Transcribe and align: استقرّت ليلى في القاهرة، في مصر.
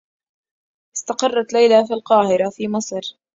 استقرّت 0.97 1.53
ليلى 1.53 1.85
في 1.87 1.93
القاهرة، 1.93 2.49
في 2.49 2.67
مصر. 2.67 3.01